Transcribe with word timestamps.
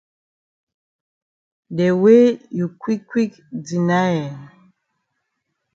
De 1.77 1.87
way 2.01 2.23
you 2.57 2.65
quick 2.81 3.01
quick 3.11 3.33
deny 3.67 4.09
eh. 4.29 4.35